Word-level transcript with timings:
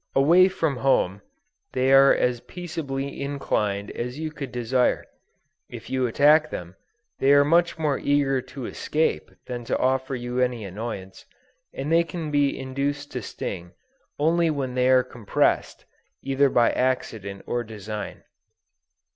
Away 0.15 0.47
from 0.47 0.77
home, 0.77 1.21
they 1.73 1.93
are 1.93 2.11
as 2.11 2.39
peaceably 2.41 3.21
inclined 3.21 3.91
as 3.91 4.17
you 4.17 4.31
could 4.31 4.51
desire. 4.51 5.05
If 5.69 5.91
you 5.91 6.07
attack 6.07 6.49
them, 6.49 6.75
they 7.19 7.31
are 7.33 7.45
much 7.45 7.77
more 7.77 7.99
eager 7.99 8.41
to 8.41 8.65
escape 8.65 9.29
than 9.45 9.63
to 9.65 9.77
offer 9.77 10.15
you 10.15 10.39
any 10.39 10.65
annoyance, 10.65 11.27
and 11.71 11.91
they 11.91 12.03
can 12.03 12.31
be 12.31 12.59
induced 12.59 13.11
to 13.11 13.21
sting, 13.21 13.73
only 14.17 14.49
when 14.49 14.73
they 14.73 14.89
are 14.89 15.03
compressed, 15.03 15.85
either 16.23 16.49
by 16.49 16.71
accident 16.71 17.43
or 17.45 17.63
design. 17.63 18.23